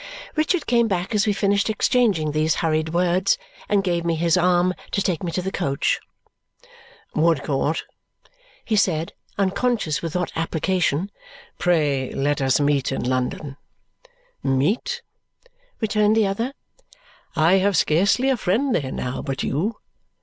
Richard 0.35 0.65
came 0.65 0.87
back 0.87 1.13
as 1.13 1.27
we 1.27 1.31
finished 1.33 1.69
exchanging 1.69 2.31
these 2.31 2.55
hurried 2.65 2.89
words 2.89 3.37
and 3.69 3.83
gave 3.83 4.03
me 4.03 4.15
his 4.15 4.35
arm 4.35 4.73
to 4.93 4.99
take 4.99 5.21
me 5.21 5.31
to 5.33 5.43
the 5.43 5.51
coach. 5.51 5.99
"Woodcourt," 7.13 7.83
he 8.65 8.75
said, 8.75 9.13
unconscious 9.37 10.01
with 10.01 10.15
what 10.15 10.31
application, 10.35 11.11
"pray 11.59 12.11
let 12.15 12.41
us 12.41 12.59
meet 12.59 12.91
in 12.91 13.07
London!" 13.07 13.57
"Meet?" 14.41 15.03
returned 15.79 16.15
the 16.15 16.25
other. 16.25 16.53
"I 17.35 17.59
have 17.59 17.77
scarcely 17.77 18.31
a 18.31 18.37
friend 18.37 18.73
there 18.73 18.91
now 18.91 19.21
but 19.21 19.43
you. 19.43 19.75